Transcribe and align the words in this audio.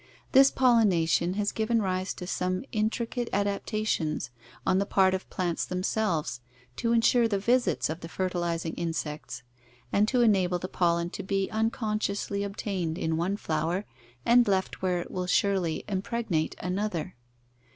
This 0.31 0.49
pollenation 0.49 1.35
has 1.35 1.51
given 1.51 1.79
rise 1.79 2.11
to 2.15 2.25
some 2.25 2.65
intricate 2.71 3.29
adaptations 3.31 4.31
on 4.65 4.79
the 4.79 4.85
part 4.87 5.13
of 5.13 5.29
plants 5.29 5.63
them 5.63 5.83
selves 5.83 6.41
to 6.77 6.91
insure 6.91 7.27
the 7.27 7.37
visits 7.37 7.87
of 7.87 7.99
the 7.99 8.09
fertilizing 8.09 8.73
insects 8.73 9.43
and 9.93 10.07
to 10.07 10.21
enable 10.21 10.57
the 10.57 10.67
pollen 10.67 11.11
to 11.11 11.21
be 11.21 11.51
unconsciously 11.51 12.43
obtained 12.43 12.97
in 12.97 13.15
one 13.15 13.37
flower 13.37 13.85
and 14.25 14.47
left 14.47 14.81
where 14.81 15.01
it 15.01 15.11
will 15.11 15.27
surely 15.27 15.85
impregnate 15.87 16.55
another. 16.57 17.15